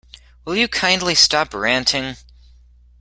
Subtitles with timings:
[0.45, 2.15] Will you kindly stop ranting?